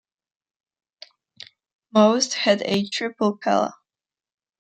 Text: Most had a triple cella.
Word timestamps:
Most 1.93 2.33
had 2.33 2.63
a 2.63 2.89
triple 2.89 3.37
cella. 3.43 3.75